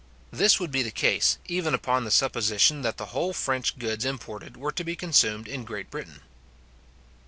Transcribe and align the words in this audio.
This 0.31 0.59
would 0.59 0.71
be 0.71 0.81
the 0.81 0.89
case, 0.89 1.37
even 1.45 1.75
upon 1.75 2.05
the 2.05 2.09
supposition 2.09 2.81
that 2.81 2.97
the 2.97 3.05
whole 3.13 3.33
French 3.33 3.77
goods 3.77 4.03
imported 4.03 4.57
were 4.57 4.71
to 4.71 4.83
be 4.83 4.95
consumed 4.95 5.47
in 5.47 5.63
Great 5.63 5.91
Britain. 5.91 6.21